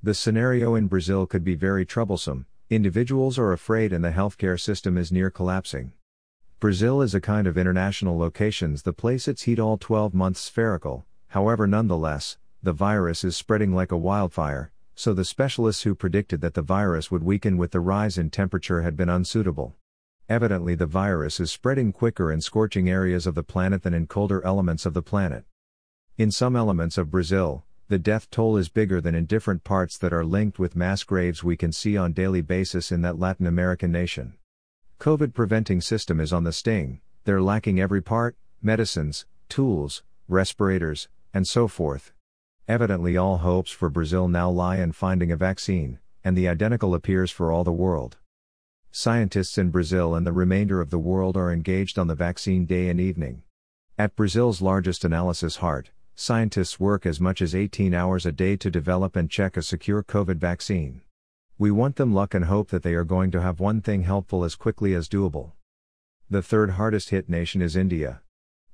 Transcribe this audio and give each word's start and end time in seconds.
The 0.00 0.14
scenario 0.14 0.76
in 0.76 0.86
Brazil 0.86 1.26
could 1.26 1.42
be 1.42 1.56
very 1.56 1.84
troublesome, 1.84 2.46
Individuals 2.70 3.38
are 3.38 3.52
afraid 3.52 3.94
and 3.94 4.04
the 4.04 4.10
healthcare 4.10 4.60
system 4.60 4.98
is 4.98 5.10
near 5.10 5.30
collapsing. 5.30 5.92
Brazil 6.60 7.00
is 7.00 7.14
a 7.14 7.20
kind 7.20 7.46
of 7.46 7.56
international 7.56 8.18
locations 8.18 8.82
the 8.82 8.92
place 8.92 9.26
its 9.26 9.44
heat 9.44 9.58
all 9.58 9.78
12 9.78 10.12
months 10.12 10.40
spherical, 10.40 11.06
however 11.28 11.66
nonetheless, 11.66 12.36
the 12.62 12.74
virus 12.74 13.24
is 13.24 13.34
spreading 13.34 13.74
like 13.74 13.90
a 13.90 13.96
wildfire, 13.96 14.70
so 14.94 15.14
the 15.14 15.24
specialists 15.24 15.84
who 15.84 15.94
predicted 15.94 16.42
that 16.42 16.52
the 16.52 16.60
virus 16.60 17.10
would 17.10 17.24
weaken 17.24 17.56
with 17.56 17.70
the 17.70 17.80
rise 17.80 18.18
in 18.18 18.28
temperature 18.28 18.82
had 18.82 18.98
been 18.98 19.08
unsuitable. 19.08 19.74
Evidently 20.28 20.74
the 20.74 20.84
virus 20.84 21.40
is 21.40 21.50
spreading 21.50 21.90
quicker 21.90 22.30
in 22.30 22.42
scorching 22.42 22.90
areas 22.90 23.26
of 23.26 23.34
the 23.34 23.42
planet 23.42 23.82
than 23.82 23.94
in 23.94 24.06
colder 24.06 24.44
elements 24.44 24.84
of 24.84 24.92
the 24.92 25.00
planet. 25.00 25.46
In 26.18 26.30
some 26.30 26.54
elements 26.54 26.98
of 26.98 27.10
Brazil, 27.10 27.64
the 27.88 27.98
death 27.98 28.30
toll 28.30 28.58
is 28.58 28.68
bigger 28.68 29.00
than 29.00 29.14
in 29.14 29.24
different 29.24 29.64
parts 29.64 29.96
that 29.96 30.12
are 30.12 30.24
linked 30.24 30.58
with 30.58 30.76
mass 30.76 31.02
graves 31.02 31.42
we 31.42 31.56
can 31.56 31.72
see 31.72 31.96
on 31.96 32.12
daily 32.12 32.42
basis 32.42 32.92
in 32.92 33.00
that 33.00 33.18
Latin 33.18 33.46
American 33.46 33.90
nation. 33.90 34.34
COVID 35.00 35.32
preventing 35.32 35.80
system 35.80 36.20
is 36.20 36.30
on 36.30 36.44
the 36.44 36.52
sting, 36.52 37.00
they're 37.24 37.40
lacking 37.40 37.80
every 37.80 38.02
part, 38.02 38.36
medicines, 38.60 39.24
tools, 39.48 40.02
respirators, 40.28 41.08
and 41.32 41.48
so 41.48 41.66
forth. 41.66 42.12
Evidently 42.68 43.16
all 43.16 43.38
hopes 43.38 43.70
for 43.70 43.88
Brazil 43.88 44.28
now 44.28 44.50
lie 44.50 44.76
in 44.76 44.92
finding 44.92 45.32
a 45.32 45.36
vaccine, 45.36 45.98
and 46.22 46.36
the 46.36 46.46
identical 46.46 46.94
appears 46.94 47.30
for 47.30 47.50
all 47.50 47.64
the 47.64 47.72
world. 47.72 48.18
Scientists 48.90 49.56
in 49.56 49.70
Brazil 49.70 50.14
and 50.14 50.26
the 50.26 50.32
remainder 50.32 50.82
of 50.82 50.90
the 50.90 50.98
world 50.98 51.38
are 51.38 51.50
engaged 51.50 51.98
on 51.98 52.06
the 52.06 52.14
vaccine 52.14 52.66
day 52.66 52.90
and 52.90 53.00
evening. 53.00 53.44
At 53.96 54.14
Brazil's 54.14 54.60
largest 54.60 55.04
analysis 55.04 55.56
heart, 55.56 55.90
scientists 56.20 56.80
work 56.80 57.06
as 57.06 57.20
much 57.20 57.40
as 57.40 57.54
18 57.54 57.94
hours 57.94 58.26
a 58.26 58.32
day 58.32 58.56
to 58.56 58.72
develop 58.72 59.14
and 59.14 59.30
check 59.30 59.56
a 59.56 59.62
secure 59.62 60.02
COVID 60.02 60.38
vaccine. 60.38 61.00
We 61.58 61.70
want 61.70 61.94
them 61.94 62.12
luck 62.12 62.34
and 62.34 62.46
hope 62.46 62.70
that 62.70 62.82
they 62.82 62.94
are 62.94 63.04
going 63.04 63.30
to 63.30 63.40
have 63.40 63.60
one 63.60 63.80
thing 63.80 64.02
helpful 64.02 64.42
as 64.42 64.56
quickly 64.56 64.94
as 64.94 65.08
doable. 65.08 65.52
The 66.28 66.42
third 66.42 66.70
hardest 66.70 67.10
hit 67.10 67.28
nation 67.28 67.62
is 67.62 67.76
India. 67.76 68.20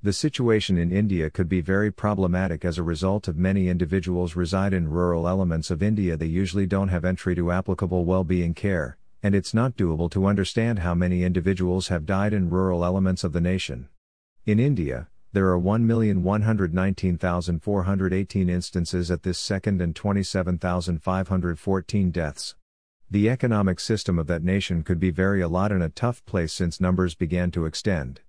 The 0.02 0.14
situation 0.14 0.78
in 0.78 0.90
India 0.90 1.28
could 1.28 1.50
be 1.50 1.60
very 1.60 1.90
problematic 1.90 2.64
as 2.64 2.78
a 2.78 2.82
result 2.82 3.28
of 3.28 3.36
many 3.36 3.68
individuals 3.68 4.34
reside 4.34 4.72
in 4.72 4.88
rural 4.88 5.28
elements 5.28 5.70
of 5.70 5.82
India 5.82 6.16
they 6.16 6.24
usually 6.24 6.66
don't 6.66 6.88
have 6.88 7.04
entry 7.04 7.34
to 7.34 7.52
applicable 7.52 8.06
well-being 8.06 8.54
care, 8.54 8.96
and 9.22 9.34
it's 9.34 9.52
not 9.52 9.76
doable 9.76 10.10
to 10.12 10.24
understand 10.24 10.78
how 10.78 10.94
many 10.94 11.24
individuals 11.24 11.88
have 11.88 12.06
died 12.06 12.32
in 12.32 12.48
rural 12.48 12.86
elements 12.86 13.22
of 13.22 13.34
the 13.34 13.40
nation. 13.42 13.90
In 14.46 14.58
India, 14.58 15.08
there 15.34 15.48
are 15.48 15.58
1,119,418 15.58 18.48
instances 18.48 19.10
at 19.10 19.24
this 19.24 19.36
second 19.36 19.82
and 19.82 19.96
27,514 19.96 22.10
deaths. 22.12 22.54
The 23.10 23.28
economic 23.28 23.80
system 23.80 24.20
of 24.20 24.28
that 24.28 24.44
nation 24.44 24.84
could 24.84 25.00
be 25.00 25.10
very 25.10 25.40
a 25.40 25.48
lot 25.48 25.72
in 25.72 25.82
a 25.82 25.88
tough 25.88 26.24
place 26.24 26.52
since 26.52 26.80
numbers 26.80 27.16
began 27.16 27.50
to 27.50 27.66
extend. 27.66 28.20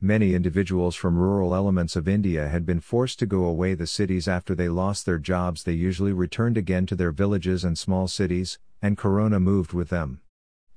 Many 0.00 0.34
individuals 0.34 0.94
from 0.94 1.18
rural 1.18 1.56
elements 1.56 1.96
of 1.96 2.06
India 2.06 2.46
had 2.46 2.64
been 2.64 2.78
forced 2.78 3.18
to 3.18 3.26
go 3.26 3.46
away 3.46 3.74
the 3.74 3.88
cities 3.88 4.28
after 4.28 4.54
they 4.54 4.68
lost 4.68 5.06
their 5.06 5.18
jobs. 5.18 5.64
They 5.64 5.72
usually 5.72 6.12
returned 6.12 6.56
again 6.56 6.86
to 6.86 6.94
their 6.94 7.10
villages 7.10 7.64
and 7.64 7.76
small 7.76 8.06
cities, 8.06 8.60
and 8.80 8.96
Corona 8.96 9.40
moved 9.40 9.72
with 9.72 9.88
them. 9.88 10.20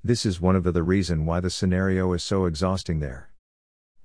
This 0.02 0.26
is 0.26 0.40
one 0.40 0.56
of 0.56 0.64
the, 0.64 0.72
the 0.72 0.82
reason 0.82 1.24
why 1.24 1.38
the 1.38 1.50
scenario 1.50 2.12
is 2.14 2.24
so 2.24 2.46
exhausting 2.46 2.98
there. 2.98 3.27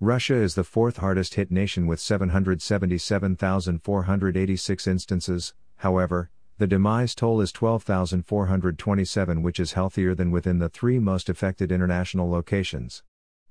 Russia 0.04 0.36
is 0.36 0.56
the 0.56 0.66
fourth 0.66 0.98
hardest 0.98 1.36
hit 1.36 1.50
nation 1.50 1.88
with 1.88 1.98
777,486 1.98 4.88
instances, 4.88 5.54
however, 5.78 6.30
the 6.58 6.68
demise 6.68 7.16
toll 7.16 7.40
is 7.40 7.54
12,427, 7.54 9.42
which 9.42 9.62
is 9.62 9.72
healthier 9.72 10.14
than 10.14 10.30
within 10.30 10.60
the 10.60 10.68
three 10.68 11.00
most 11.00 11.30
affected 11.30 11.72
international 11.72 12.30
locations. 12.30 13.02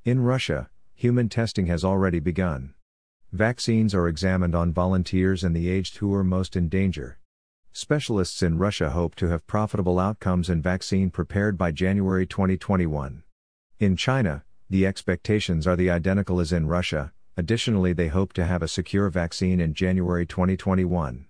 In 0.05 0.21
Russia, 0.21 0.69
human 0.95 1.31
testing 1.31 1.69
has 1.69 1.87
already 1.87 2.21
begun. 2.21 2.75
Vaccines 3.33 3.95
are 3.95 4.07
examined 4.07 4.55
on 4.55 4.75
volunteers 4.75 5.43
and 5.43 5.57
the 5.57 5.71
aged 5.71 5.97
who 5.97 6.15
are 6.15 6.23
most 6.23 6.55
in 6.55 6.69
danger. 6.69 7.19
Specialists 7.73 8.43
in 8.43 8.59
Russia 8.59 8.91
hope 8.91 9.15
to 9.15 9.29
have 9.29 9.47
profitable 9.47 9.99
outcomes 9.99 10.51
and 10.51 10.63
vaccine 10.63 11.09
prepared 11.09 11.57
by 11.57 11.73
January 11.73 12.27
2021. 12.27 13.23
In 13.79 13.97
China, 13.97 14.45
the 14.73 14.87
expectations 14.87 15.67
are 15.67 15.77
the 15.77 15.91
identical 15.91 16.41
as 16.41 16.51
in 16.51 16.67
Russia, 16.67 17.13
additionally, 17.37 17.93
they 17.93 18.09
hope 18.09 18.33
to 18.33 18.47
have 18.47 18.63
a 18.63 18.69
secure 18.69 19.11
vaccine 19.11 19.61
in 19.61 19.75
January 19.75 20.25
2021. 20.25 21.27